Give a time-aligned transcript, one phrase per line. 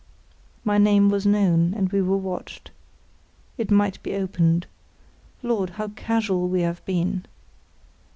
[0.65, 2.71] My name was known, and we were watched.
[3.59, 4.65] It might be opened.
[5.43, 7.27] Lord, how casual we have been!